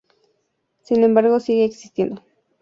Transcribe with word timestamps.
Sin 0.81 1.03
embargo 1.03 1.39
siguen 1.39 1.67
existiendo. 1.67 2.23